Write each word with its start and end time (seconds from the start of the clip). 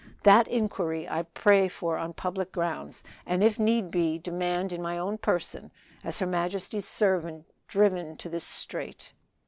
That 0.23 0.47
inquiry 0.47 1.07
I 1.07 1.21
pray 1.21 1.67
for 1.67 1.95
on 1.97 2.13
public 2.13 2.51
grounds, 2.51 3.03
and 3.23 3.43
if 3.43 3.59
need 3.59 3.91
be, 3.91 4.17
demand 4.17 4.71
in 4.73 4.81
my 4.81 4.97
own 4.97 5.19
person, 5.19 5.71
as 6.03 6.17
her 6.17 6.25
majesty's 6.25 6.87
servant 6.87 7.45
driven 7.67 8.17
to 8.17 8.27
this 8.27 8.43
strait. 8.43 9.13